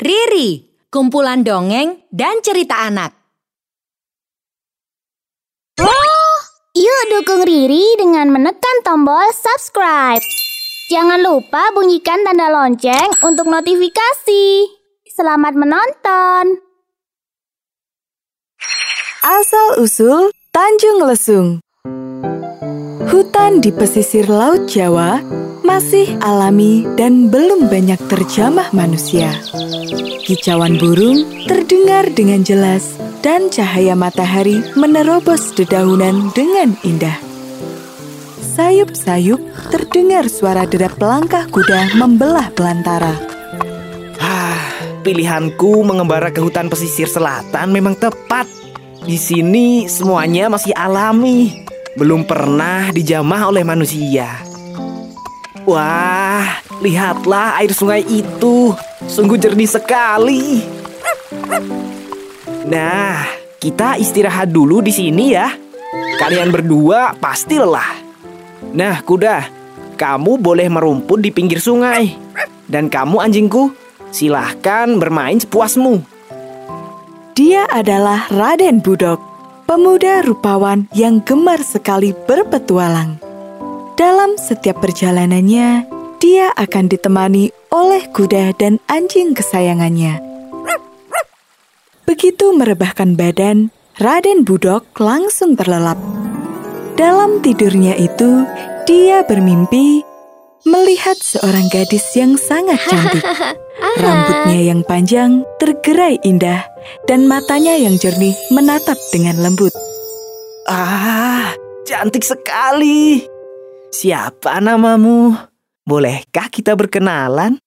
[0.00, 3.12] Riri, kumpulan dongeng dan cerita anak.
[6.72, 10.24] Yuk dukung Riri dengan menekan tombol subscribe.
[10.88, 14.64] Jangan lupa bunyikan tanda lonceng untuk notifikasi.
[15.12, 16.64] Selamat menonton.
[19.22, 21.48] Asal-usul Tanjung Lesung
[23.12, 25.20] Hutan di pesisir Laut Jawa
[25.72, 29.32] masih alami dan belum banyak terjamah manusia.
[30.20, 37.16] Kicauan burung terdengar dengan jelas dan cahaya matahari menerobos dedaunan dengan indah.
[38.52, 39.40] Sayup-sayup
[39.72, 43.16] terdengar suara derap langkah kuda membelah belantara.
[44.20, 48.44] Ah, pilihanku mengembara ke hutan pesisir selatan memang tepat.
[49.08, 51.64] Di sini semuanya masih alami,
[51.96, 54.51] belum pernah dijamah oleh manusia.
[55.62, 58.74] Wah, lihatlah air sungai itu,
[59.06, 60.66] sungguh jernih sekali.
[62.66, 63.22] Nah,
[63.62, 65.54] kita istirahat dulu di sini ya.
[66.18, 67.94] Kalian berdua pasti lelah.
[68.74, 69.46] Nah, kuda,
[69.94, 72.10] kamu boleh merumput di pinggir sungai.
[72.66, 73.70] Dan kamu anjingku,
[74.10, 76.02] silahkan bermain sepuasmu.
[77.38, 79.22] Dia adalah Raden Budok,
[79.70, 83.31] pemuda rupawan yang gemar sekali berpetualang.
[83.92, 85.84] Dalam setiap perjalanannya,
[86.16, 90.16] dia akan ditemani oleh kuda dan anjing kesayangannya.
[92.08, 93.68] Begitu merebahkan badan,
[94.00, 96.00] Raden Budok langsung terlelap.
[96.96, 98.48] Dalam tidurnya itu,
[98.88, 100.04] dia bermimpi
[100.62, 103.24] melihat seorang gadis yang sangat cantik.
[104.02, 106.64] Rambutnya yang panjang tergerai indah
[107.10, 109.74] dan matanya yang jernih menatap dengan lembut.
[110.70, 111.52] Ah,
[111.84, 113.26] cantik sekali.
[113.92, 115.36] Siapa namamu?
[115.84, 117.60] Bolehkah kita berkenalan?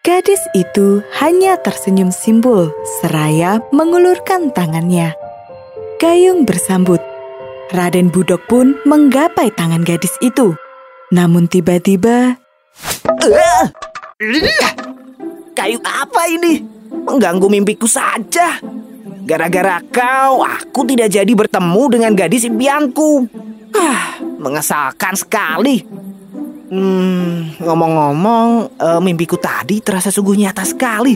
[0.00, 5.12] Gadis itu hanya tersenyum simpul seraya mengulurkan tangannya.
[6.00, 7.04] Gayung bersambut.
[7.76, 10.56] Raden Budok pun menggapai tangan gadis itu.
[11.12, 12.40] Namun tiba-tiba
[13.04, 13.68] Ah!
[15.52, 16.64] Kayu apa ini?
[16.88, 18.56] Mengganggu mimpiku saja.
[19.28, 23.28] Gara-gara kau, aku tidak jadi bertemu dengan gadis impianku.
[23.76, 25.84] Ah, mengesalkan sekali.
[26.70, 28.48] Hmm, ngomong-ngomong,
[28.80, 31.14] eh, mimpiku tadi terasa sungguh nyata sekali.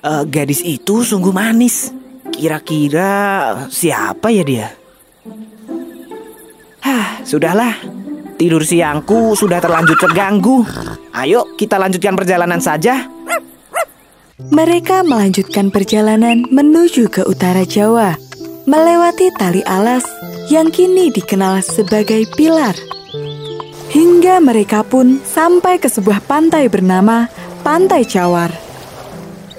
[0.00, 1.88] Eh, gadis itu sungguh manis.
[2.30, 3.10] Kira-kira
[3.72, 4.68] siapa ya dia?
[6.84, 7.74] Hah, sudahlah.
[8.40, 10.64] Tidur siangku sudah terlanjur terganggu.
[11.12, 13.04] Ayo kita lanjutkan perjalanan saja.
[14.48, 18.16] mereka melanjutkan perjalanan menuju ke utara Jawa,
[18.64, 20.08] melewati tali alas
[20.50, 22.74] yang kini dikenal sebagai pilar.
[23.94, 27.30] Hingga mereka pun sampai ke sebuah pantai bernama
[27.62, 28.50] Pantai Cawar.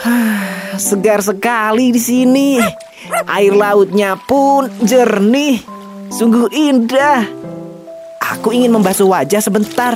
[0.91, 2.59] Segar sekali di sini.
[3.23, 5.63] Air lautnya pun jernih.
[6.11, 7.23] Sungguh indah.
[8.35, 9.95] Aku ingin membasuh wajah sebentar.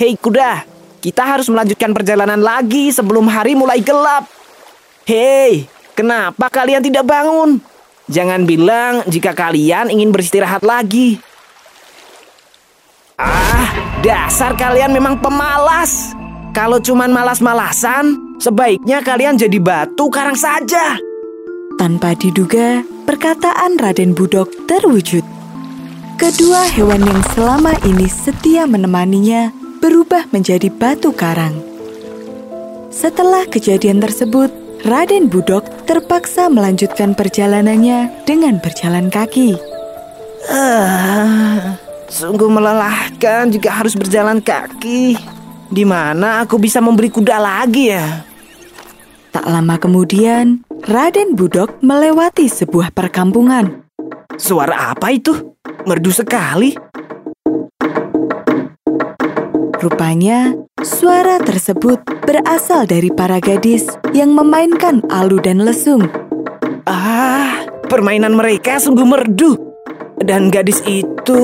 [0.00, 0.64] Hei kuda,
[1.04, 4.24] kita harus melanjutkan perjalanan lagi sebelum hari mulai gelap.
[5.04, 7.60] Hei, kenapa kalian tidak bangun?
[8.08, 11.20] Jangan bilang jika kalian ingin beristirahat lagi.
[13.20, 13.68] Ah,
[14.00, 16.16] dasar kalian memang pemalas.
[16.56, 20.96] Kalau cuman malas-malasan, sebaiknya kalian jadi batu karang saja.
[21.76, 25.22] Tanpa diduga, perkataan Raden Budok terwujud.
[26.18, 31.54] Kedua hewan yang selama ini setia menemaninya berubah menjadi batu karang.
[32.90, 34.50] Setelah kejadian tersebut,
[34.82, 39.56] Raden Budok terpaksa melanjutkan perjalanannya dengan berjalan kaki.
[40.52, 41.80] Ah,
[42.12, 45.16] sungguh melelahkan jika harus berjalan kaki.
[45.72, 48.04] Di mana aku bisa membeli kuda lagi ya?
[49.32, 53.88] Tak lama kemudian, Raden Budok melewati sebuah perkampungan.
[54.36, 55.56] Suara apa itu?
[55.88, 56.76] Merdu sekali.
[59.80, 60.52] Rupanya,
[60.82, 66.06] suara tersebut berasal dari para gadis yang memainkan alu dan lesung.
[66.86, 69.56] Ah, permainan mereka sungguh merdu.
[70.18, 71.42] Dan gadis itu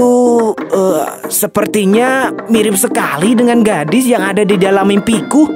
[0.59, 5.47] eh, sepertinya mirip sekali dengan gadis yang ada di dalam mimpiku.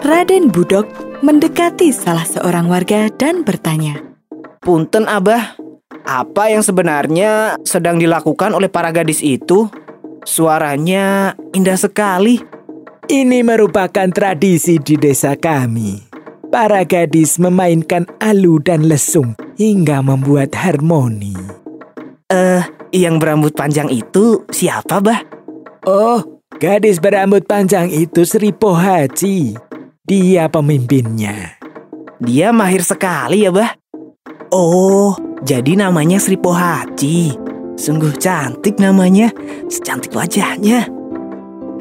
[0.00, 4.00] Raden Budok mendekati salah seorang warga dan bertanya.
[4.64, 5.56] Punten Abah,
[6.08, 9.68] apa yang sebenarnya sedang dilakukan oleh para gadis itu?
[10.24, 12.59] Suaranya indah sekali.
[13.10, 15.98] Ini merupakan tradisi di desa kami.
[16.46, 21.34] Para gadis memainkan alu dan lesung hingga membuat harmoni.
[22.30, 22.62] Eh,
[22.94, 25.26] yang berambut panjang itu siapa, Bah?
[25.90, 26.22] Oh,
[26.62, 29.58] gadis berambut panjang itu Sri Pohaci.
[30.06, 31.58] Dia pemimpinnya.
[32.22, 33.74] Dia mahir sekali ya, Bah.
[34.54, 37.34] Oh, jadi namanya Sri Pohaci.
[37.74, 39.34] Sungguh cantik namanya,
[39.66, 40.86] secantik wajahnya.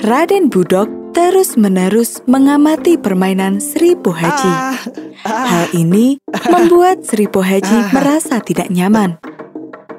[0.02, 4.48] Raden Budok terus-menerus mengamati permainan Sri Pohaci.
[4.48, 4.72] Ah,
[5.28, 6.16] Hal ini
[6.48, 9.20] membuat Sri Pohaci merasa tidak nyaman.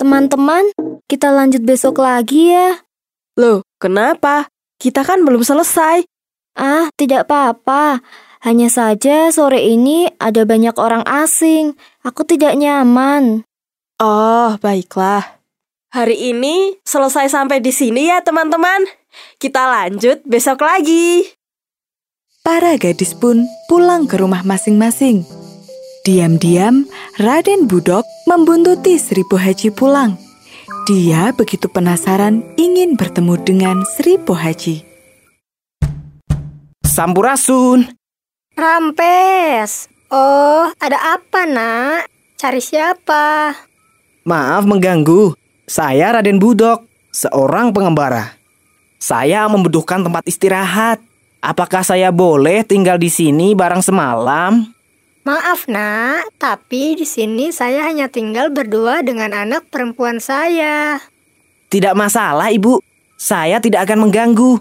[0.01, 0.73] Teman-teman,
[1.05, 2.81] kita lanjut besok lagi ya.
[3.37, 4.49] Loh, kenapa?
[4.81, 6.09] Kita kan belum selesai.
[6.57, 8.01] Ah, tidak apa-apa.
[8.41, 11.77] Hanya saja sore ini ada banyak orang asing.
[12.01, 13.45] Aku tidak nyaman.
[14.01, 15.40] Oh, baiklah.
[15.91, 18.87] Hari ini selesai sampai di sini ya, teman-teman.
[19.43, 21.27] Kita lanjut besok lagi.
[22.47, 25.27] Para gadis pun pulang ke rumah masing-masing.
[26.07, 26.87] Diam-diam,
[27.19, 30.15] Raden Budok membuntuti Sri Pohaci pulang.
[30.87, 34.87] Dia begitu penasaran ingin bertemu dengan Sri Pohaci.
[36.87, 37.91] Sampurasun.
[38.55, 39.91] Rampes.
[40.15, 42.07] Oh, ada apa, Nak?
[42.39, 43.59] Cari siapa?
[44.23, 45.40] Maaf mengganggu.
[45.71, 46.83] Saya Raden Budok,
[47.15, 48.35] seorang pengembara.
[48.99, 50.99] Saya membutuhkan tempat istirahat.
[51.39, 54.67] Apakah saya boleh tinggal di sini barang semalam?
[55.23, 60.99] Maaf, Nak, tapi di sini saya hanya tinggal berdua dengan anak perempuan saya.
[61.71, 62.83] Tidak masalah, Ibu.
[63.15, 64.59] Saya tidak akan mengganggu.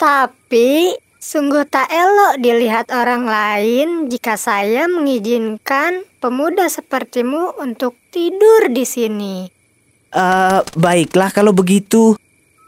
[0.00, 8.88] Tapi sungguh tak elok dilihat orang lain jika saya mengizinkan pemuda sepertimu untuk tidur di
[8.88, 9.59] sini.
[10.10, 12.18] Eh, baiklah kalau begitu.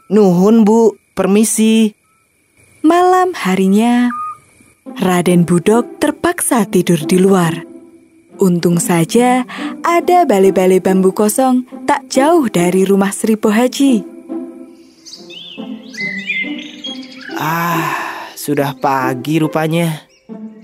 [0.07, 0.95] Nuhun, Bu.
[1.13, 1.93] Permisi.
[2.83, 4.11] Malam harinya,
[4.83, 7.63] Raden Budok terpaksa tidur di luar.
[8.41, 9.45] Untung saja
[9.85, 14.03] ada balai-balai bambu kosong tak jauh dari rumah Sri Pohaci.
[17.39, 20.03] Ah, sudah pagi rupanya.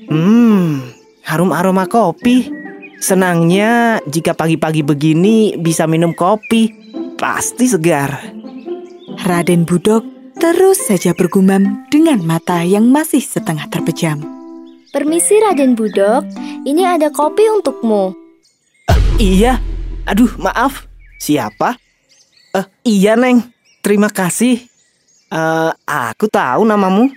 [0.09, 0.91] Hmm,
[1.23, 2.58] harum aroma kopi.
[2.99, 6.71] Senangnya jika pagi-pagi begini bisa minum kopi.
[7.15, 8.35] Pasti segar.
[9.23, 10.03] Raden Budok
[10.39, 14.23] terus saja bergumam dengan mata yang masih setengah terpejam.
[14.91, 16.27] Permisi Raden Budok,
[16.63, 18.15] ini ada kopi untukmu.
[19.19, 19.59] Iya.
[20.07, 20.87] Aduh, maaf.
[21.19, 21.75] Siapa?
[22.55, 23.43] Eh, iya, Neng.
[23.83, 24.63] Terima kasih.
[25.29, 27.11] Eh, aku tahu namamu.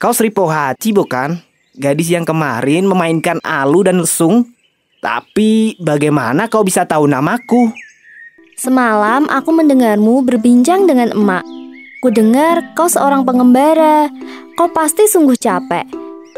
[0.00, 1.36] Kau Sri Pohaci, bukan?
[1.76, 4.57] Gadis yang kemarin memainkan alu dan lesung.
[4.98, 7.70] Tapi bagaimana kau bisa tahu namaku?
[8.58, 11.46] Semalam aku mendengarmu berbincang dengan emak.
[12.02, 14.10] Ku dengar kau seorang pengembara.
[14.58, 15.86] Kau pasti sungguh capek.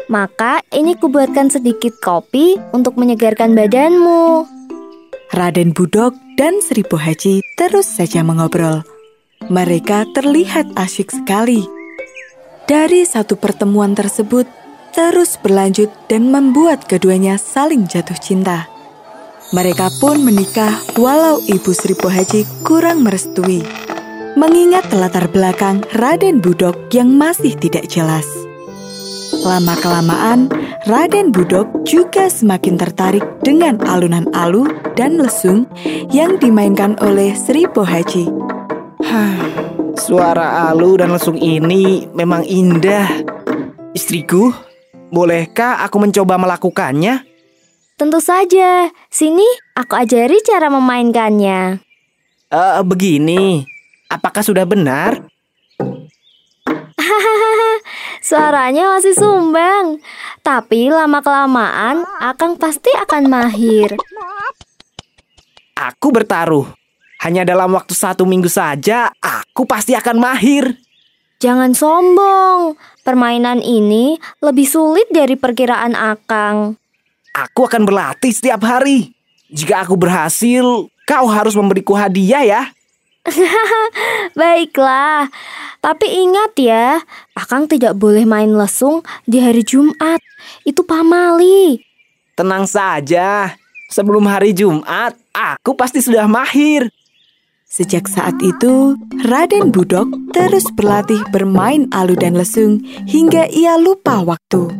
[0.05, 4.45] Maka ini kubuatkan sedikit kopi untuk menyegarkan badanmu.
[5.33, 8.85] Raden Budok dan Sri Pohaci terus saja mengobrol.
[9.49, 11.65] Mereka terlihat asyik sekali.
[12.69, 14.45] Dari satu pertemuan tersebut,
[14.91, 18.67] terus berlanjut dan membuat keduanya saling jatuh cinta.
[19.51, 23.63] Mereka pun menikah walau ibu Sri Pohaci kurang merestui.
[24.39, 28.23] Mengingat latar belakang Raden Budok yang masih tidak jelas.
[29.43, 30.47] Lama-kelamaan,
[30.87, 35.67] Raden Budok juga semakin tertarik dengan alunan alu dan lesung
[36.15, 38.31] yang dimainkan oleh Sri Pohaci.
[39.99, 43.11] Suara alu dan lesung ini memang indah.
[43.91, 44.70] Istriku,
[45.11, 47.27] bolehkah aku mencoba melakukannya?
[47.99, 48.89] Tentu saja.
[49.13, 49.45] Sini,
[49.77, 51.77] aku ajari cara memainkannya.
[52.49, 53.67] Eh, begini.
[54.09, 55.29] Apakah sudah benar?
[58.25, 60.01] Suaranya masih sumbang.
[60.41, 63.93] Tapi lama-kelamaan, Akang pasti akan mahir.
[65.77, 66.65] Aku bertaruh.
[67.21, 70.73] Hanya dalam waktu satu minggu saja, aku pasti akan mahir.
[71.37, 72.77] Jangan sombong.
[73.01, 76.77] Permainan ini lebih sulit dari perkiraan Akang.
[77.33, 79.17] Aku akan berlatih setiap hari.
[79.49, 80.63] Jika aku berhasil,
[81.09, 82.61] kau harus memberiku hadiah ya.
[84.37, 85.33] Baiklah,
[85.81, 87.01] tapi ingat ya,
[87.33, 90.21] Akang tidak boleh main lesung di hari Jumat.
[90.61, 91.81] Itu pamali.
[92.37, 93.57] Tenang saja.
[93.91, 96.87] Sebelum hari Jumat, aku pasti sudah mahir.
[97.71, 104.75] Sejak saat itu, Raden Budok terus berlatih bermain alu dan lesung hingga ia lupa waktu.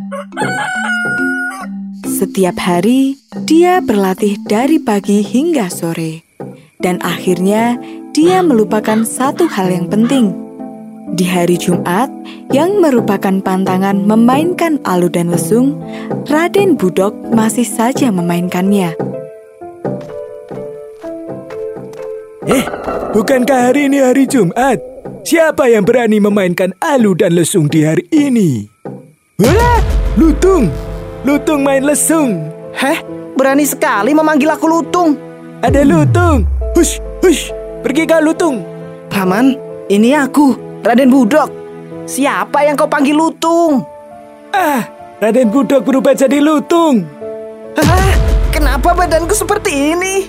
[2.04, 3.16] Setiap hari,
[3.48, 6.28] dia berlatih dari pagi hingga sore.
[6.84, 7.80] Dan akhirnya,
[8.12, 10.36] dia melupakan satu hal yang penting.
[11.16, 12.12] Di hari Jumat,
[12.52, 15.80] yang merupakan pantangan memainkan alu dan lesung,
[16.28, 19.12] Raden Budok masih saja memainkannya.
[22.52, 22.66] Eh,
[23.12, 24.80] bukankah hari ini hari Jumat?
[25.22, 28.66] Siapa yang berani memainkan alu dan lesung di hari ini?
[29.38, 29.80] Wah,
[30.18, 30.70] Lutung,
[31.22, 32.50] Lutung main lesung.
[32.74, 33.04] Heh,
[33.38, 35.14] berani sekali memanggil aku Lutung.
[35.62, 36.48] Ada Lutung.
[36.74, 37.54] Hush, hush,
[37.86, 38.66] pergi kau Lutung.
[39.12, 39.54] Paman,
[39.92, 41.50] ini aku, Raden Budok.
[42.10, 43.86] Siapa yang kau panggil Lutung?
[44.50, 44.90] Ah,
[45.22, 47.06] Raden Budok berubah jadi Lutung.
[47.78, 48.14] Hah?
[48.52, 50.28] Kenapa badanku seperti ini?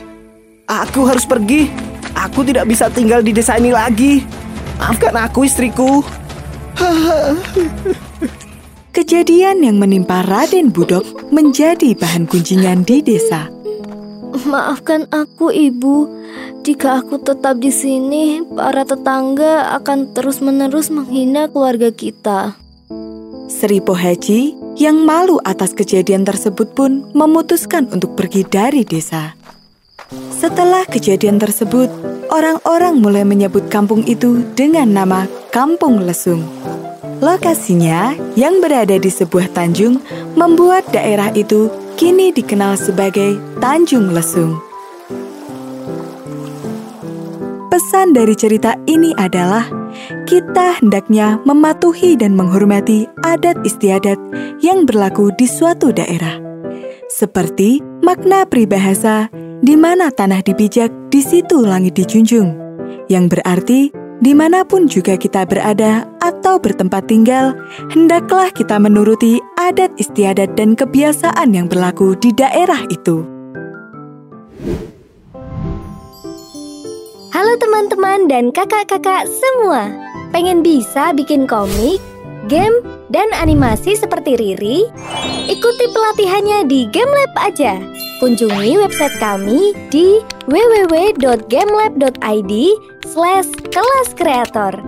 [0.65, 1.92] Aku harus pergi.
[2.15, 4.23] Aku tidak bisa tinggal di desa ini lagi.
[4.79, 6.03] Maafkan aku, istriku.
[8.97, 13.49] Kejadian yang menimpa Raden Budok menjadi bahan kunjingan di desa.
[14.45, 16.23] Maafkan aku, Ibu.
[16.63, 22.55] Jika aku tetap di sini, para tetangga akan terus-menerus menghina keluarga kita.
[23.51, 29.37] Sri Pohaji yang malu atas kejadian tersebut pun memutuskan untuk pergi dari desa.
[30.43, 31.87] Setelah kejadian tersebut,
[32.27, 36.43] orang-orang mulai menyebut kampung itu dengan nama Kampung Lesung.
[37.23, 40.03] Lokasinya yang berada di sebuah tanjung
[40.35, 44.59] membuat daerah itu kini dikenal sebagai Tanjung Lesung.
[47.71, 49.71] Pesan dari cerita ini adalah
[50.27, 54.19] kita hendaknya mematuhi dan menghormati adat istiadat
[54.59, 56.43] yang berlaku di suatu daerah.
[57.07, 59.31] Seperti makna peribahasa
[59.63, 62.59] di mana tanah dipijak, di situ langit dijunjung.
[63.07, 63.81] Yang berarti
[64.19, 67.55] di mana pun juga kita berada atau bertempat tinggal,
[67.95, 73.23] hendaklah kita menuruti adat istiadat dan kebiasaan yang berlaku di daerah itu.
[77.31, 79.91] Halo teman-teman dan kakak-kakak semua.
[80.35, 82.03] Pengen bisa bikin komik,
[82.51, 82.83] game,
[83.15, 84.87] dan animasi seperti Riri?
[85.47, 87.79] Ikuti pelatihannya di GameLab aja.
[88.23, 92.53] Kunjungi website kami di www.gamelab.id
[93.11, 94.79] slash kelas kreator.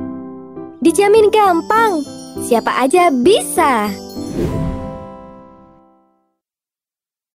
[0.79, 1.99] Dijamin gampang,
[2.47, 3.91] siapa aja bisa.